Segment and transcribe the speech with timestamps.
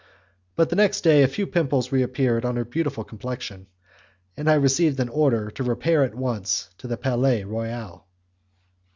[0.55, 3.67] But the next day a few pimples reappeared on her beautiful complexion,
[4.35, 8.07] and I received an order to repair at once to the Palais Royal.